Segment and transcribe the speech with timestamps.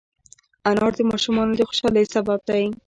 [0.69, 2.63] انار د ماشومانو د خوشحالۍ سبب دی.